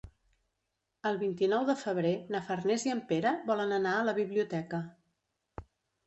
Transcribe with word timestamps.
El 1.09 1.17
vint-i-nou 1.23 1.65
de 1.67 1.75
febrer 1.81 2.13
na 2.35 2.41
Farners 2.47 2.85
i 2.89 2.93
en 2.93 3.01
Pere 3.11 3.33
volen 3.51 3.75
anar 3.77 3.91
a 3.99 4.07
la 4.09 4.15
biblioteca. 4.21 4.81